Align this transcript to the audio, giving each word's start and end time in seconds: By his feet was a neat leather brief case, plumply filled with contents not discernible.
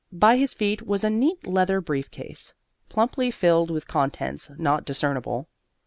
By 0.11 0.35
his 0.37 0.55
feet 0.55 0.81
was 0.81 1.03
a 1.03 1.11
neat 1.11 1.45
leather 1.45 1.79
brief 1.79 2.09
case, 2.09 2.53
plumply 2.89 3.29
filled 3.29 3.69
with 3.69 3.87
contents 3.87 4.49
not 4.57 4.83
discernible. 4.83 5.47